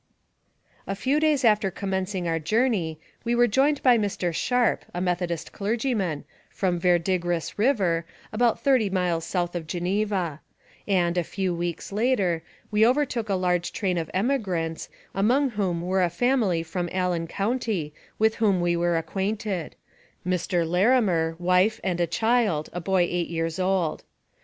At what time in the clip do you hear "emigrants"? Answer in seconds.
14.11-14.89